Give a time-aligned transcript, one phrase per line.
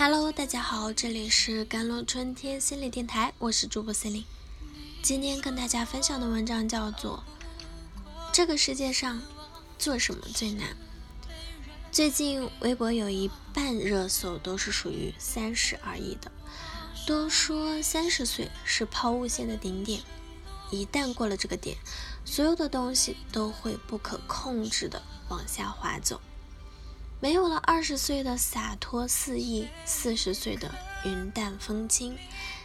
[0.00, 4.24] Hello，大家好，这里是甘露春天心理电台，我是主播森林。
[5.02, 7.24] 今天跟大家分享的文章叫做
[8.32, 9.20] 《这个世界上
[9.76, 10.68] 做什么最难》。
[11.90, 16.30] 最近微博有一半热搜都是属于三十而已的，
[17.04, 20.00] 都说三十岁是抛物线的顶点，
[20.70, 21.76] 一旦过了这个点，
[22.24, 26.20] 所有的东西都会不可控制的往下滑走。
[27.20, 30.72] 没有了二十岁的洒脱肆意，四十岁的
[31.04, 32.16] 云淡风轻，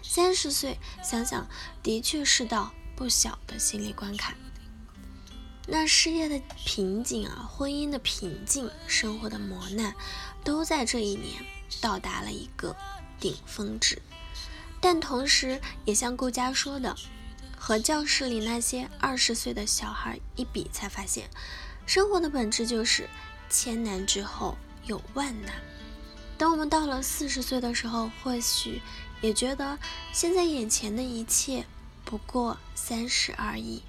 [0.03, 1.48] 三十岁想想
[1.81, 4.35] 的确是道不小的心理关卡。
[5.66, 9.95] 那事业的瓶颈啊，婚姻的瓶颈，生活的磨难，
[10.44, 11.44] 都在这一年
[11.81, 12.75] 到达了一个
[13.20, 13.99] 顶峰值。
[14.80, 16.95] 但同时，也像顾佳说的，
[17.58, 21.27] 和教室里那些二十岁的小孩一比，才发现
[21.88, 23.09] 生活的本质就是。
[23.53, 24.57] 千难之后
[24.88, 25.53] 有万难。
[26.39, 28.81] 等我们到了四十岁的时候，或许
[29.22, 29.78] 也觉得
[30.11, 31.63] 现在眼前的一切
[32.03, 33.83] 不过三十而已。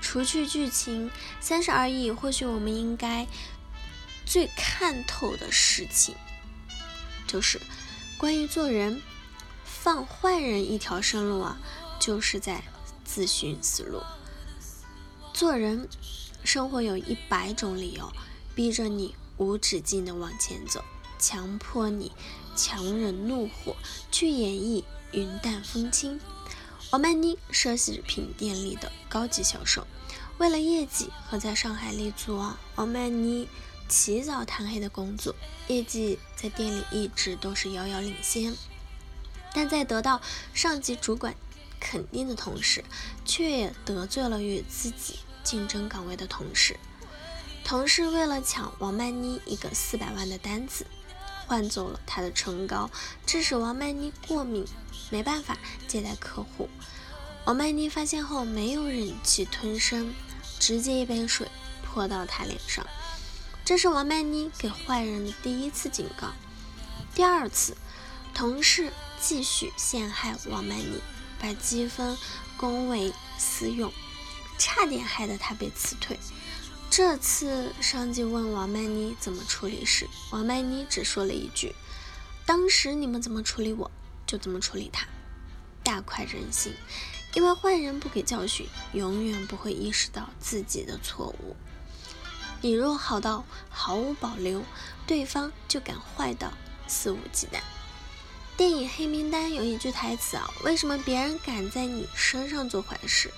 [0.00, 2.12] 除去剧情，三十而已。
[2.12, 3.26] 或许我们应该
[4.24, 6.14] 最看透的事情，
[7.26, 7.60] 就是
[8.16, 9.02] 关于做人，
[9.64, 11.58] 放坏人一条生路啊，
[11.98, 12.62] 就是在
[13.04, 14.00] 自寻死路。
[15.34, 15.88] 做人，
[16.44, 18.10] 生活有一百种理由。
[18.58, 20.84] 逼着你无止境的往前走，
[21.16, 22.10] 强迫你
[22.56, 23.76] 强忍怒火
[24.10, 26.20] 去演绎云淡风轻。
[26.90, 29.86] 王曼妮奢侈品店里的高级销售，
[30.38, 33.48] 为了业绩和在上海立足啊，王曼妮
[33.88, 35.36] 起早贪黑的工作，
[35.68, 38.56] 业绩在店里一直都是遥遥领先。
[39.54, 40.20] 但在得到
[40.52, 41.36] 上级主管
[41.78, 42.82] 肯定的同时，
[43.24, 46.76] 却也得罪了与自己竞争岗位的同事。
[47.68, 50.86] 同事为了抢王曼妮一个四百万的单子，
[51.46, 52.90] 换走了她的唇膏，
[53.26, 54.64] 致使王曼妮过敏，
[55.10, 55.54] 没办法
[55.86, 56.70] 接待客户。
[57.44, 60.14] 王曼妮发现后没有忍气吞声，
[60.58, 61.46] 直接一杯水
[61.84, 62.86] 泼到他脸上。
[63.66, 66.28] 这是王曼妮给坏人的第一次警告。
[67.14, 67.76] 第二次，
[68.32, 71.02] 同事继续陷害王曼妮，
[71.38, 72.16] 把积分
[72.56, 73.92] 公为私用，
[74.56, 76.18] 差点害得她被辞退。
[76.90, 81.72] 这次上级问王曼妮怎么处理时，王曼妮只说了一句
[82.44, 83.88] ：“当时你们怎么处理我，
[84.26, 85.06] 就怎么处理他。”
[85.84, 86.74] 大快人心，
[87.34, 91.54] 因为坏人不给教训，永远不会意识到自己的错误。
[92.62, 94.64] 你若好到毫无保留，
[95.06, 96.52] 对方就敢坏到
[96.88, 97.60] 肆无忌惮。
[98.56, 103.30] 电影《黑名单》有一句台词啊：“为什么别人敢在你身上做坏事？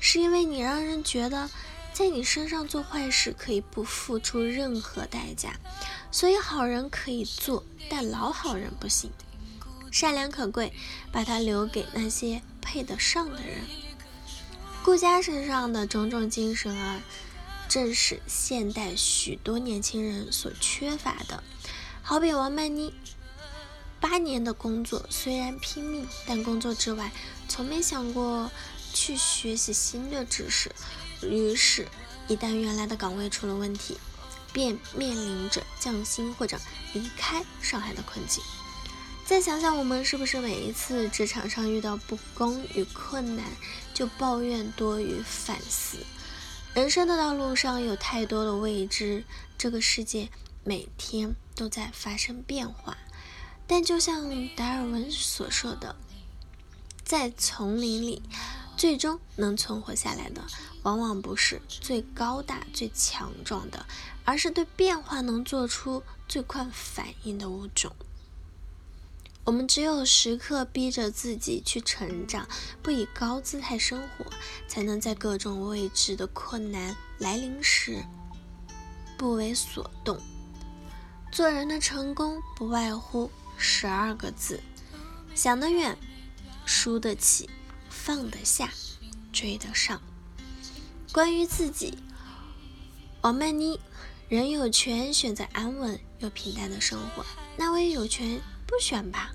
[0.00, 1.48] 是因为你让人觉得。”
[1.98, 5.56] 在你身上做坏事可以不付出任何代价，
[6.12, 9.10] 所以好人可以做，但老好人不行。
[9.90, 10.72] 善良可贵，
[11.10, 13.64] 把它留给那些配得上的人。
[14.84, 17.02] 顾家身上的种种精神啊，
[17.68, 21.42] 正是现代许多年轻人所缺乏的。
[22.00, 22.94] 好比王曼妮，
[23.98, 27.10] 八年的工作虽然拼命，但工作之外
[27.48, 28.52] 从没想过
[28.94, 30.70] 去学习新的知识。
[31.22, 31.86] 于是，
[32.28, 33.96] 一旦原来的岗位出了问题，
[34.52, 36.58] 便面临着降薪或者
[36.92, 38.42] 离开上海的困境。
[39.24, 43.44] 再想想，我们是不是每一次职场上遇到不公与困难，
[43.92, 45.98] 就抱怨多于反思？
[46.74, 49.24] 人生的道路上有太多的未知，
[49.58, 50.30] 这个世界
[50.64, 52.96] 每天都在发生变化。
[53.66, 55.96] 但就像达尔文所说的，
[57.04, 58.22] 在丛林里。
[58.78, 60.40] 最终能存活下来的，
[60.84, 63.84] 往往不是最高大、最强壮的，
[64.24, 67.92] 而是对变化能做出最快反应的物种。
[69.42, 72.46] 我们只有时刻逼着自己去成长，
[72.80, 74.24] 不以高姿态生活，
[74.68, 78.04] 才能在各种未知的困难来临时
[79.16, 80.20] 不为所动。
[81.32, 84.60] 做人的成功，不外乎十二个字：
[85.34, 85.98] 想得远，
[86.64, 87.50] 输得起。
[88.08, 88.72] 放得下，
[89.34, 90.00] 追得上。
[91.12, 91.98] 关于自己，
[93.20, 93.78] 王曼妮，
[94.30, 97.22] 人有权选择安稳又平淡的生活，
[97.58, 99.32] 那我也有权不选吧。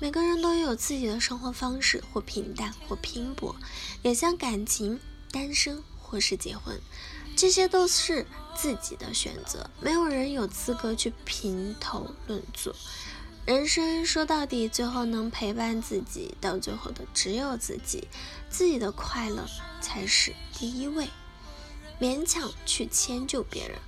[0.00, 3.56] 每个人都有自己的生活方式，或平淡，或拼搏，
[4.02, 5.00] 也像感情，
[5.30, 6.78] 单身或是结婚，
[7.34, 12.70] 这些都是自己的选择，没有人有资格去评头论足。
[13.46, 18.08] 人生说到底，最后能陪伴自己到最后的只有自己，
[18.48, 19.46] 自己的快乐
[19.82, 21.10] 才是第一位。
[22.00, 23.78] 勉强去迁就别人，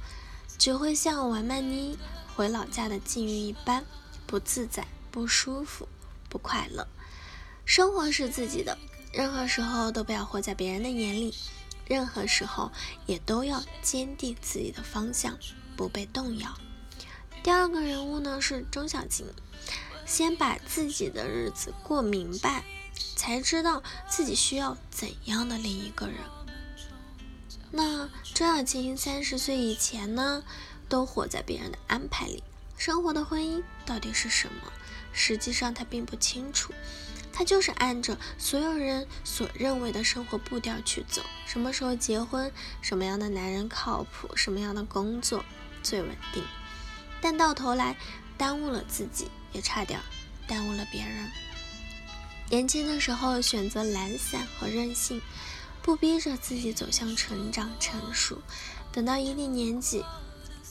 [0.59, 1.97] 只会像王曼妮
[2.35, 3.83] 回老家的境遇一般，
[4.27, 5.89] 不自在、不舒服、
[6.29, 6.87] 不快乐。
[7.65, 8.77] 生活是自己的，
[9.11, 11.35] 任何时候都不要活在别人的眼里，
[11.87, 12.71] 任何时候
[13.07, 15.39] 也都要坚定自己的方向，
[15.79, 16.55] 不被动摇。
[17.47, 19.25] 第二个人物呢是钟小琴，
[20.05, 22.65] 先把自己的日子过明白，
[23.15, 26.17] 才知道自己需要怎样的另一个人。
[27.71, 30.43] 那钟小琴三十岁以前呢，
[30.89, 32.43] 都活在别人的安排里，
[32.77, 34.73] 生活的婚姻到底是什么？
[35.13, 36.75] 实际上她并不清楚。
[37.33, 42.51] 他就是按着所有人所认为的生活步调去走，什么时候结婚，
[42.83, 45.45] 什么样的男人靠谱，什么样的工作
[45.81, 46.43] 最稳定，
[47.27, 47.97] 但到头来
[48.39, 49.99] 耽误了自己，也差点
[50.47, 51.29] 耽误了别人。
[52.49, 55.21] 年轻的时候选择懒散和任性，
[55.83, 58.41] 不逼着自己走向成长成熟，
[58.93, 60.05] 等到一定年纪，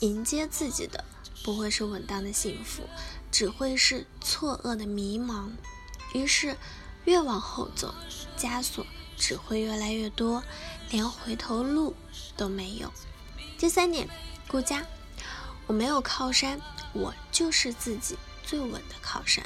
[0.00, 1.04] 迎接自己的
[1.44, 2.88] 不会是稳当的幸福，
[3.30, 5.50] 只会是错愕的迷茫。
[6.14, 6.56] 于是，
[7.04, 7.94] 越往后走，
[8.38, 8.86] 枷锁
[9.18, 10.42] 只会越来越多，
[10.90, 11.94] 连回头路
[12.34, 12.90] 都没有。
[13.58, 14.08] 第三点，
[14.48, 14.82] 顾家，
[15.66, 16.60] 我没有靠山，
[16.92, 19.44] 我就是自己最稳的靠山。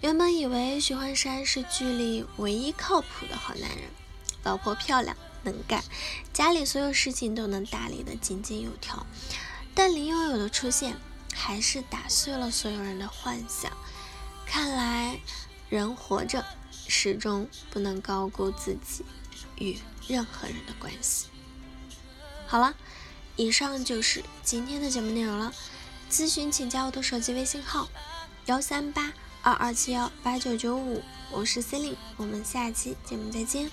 [0.00, 3.90] 原本以为徐焕山是剧里唯一靠谱的好男人，
[4.42, 5.82] 老婆漂亮能干，
[6.32, 9.06] 家里所有事情都能打理得井井有条。
[9.74, 10.96] 但林有有的出现，
[11.34, 13.72] 还是打碎了所有人的幻想。
[14.46, 15.20] 看来。
[15.70, 16.44] 人活着，
[16.86, 19.06] 始终不能高估自己
[19.56, 21.28] 与任何人的关系。
[22.46, 22.74] 好了，
[23.36, 25.52] 以上就是今天的节目内容了。
[26.10, 27.88] 咨询请加我的手机微信号：
[28.46, 29.12] 幺三八
[29.42, 33.70] 二二七幺八九九五，我是 C e l i n e 我们下期节目再见。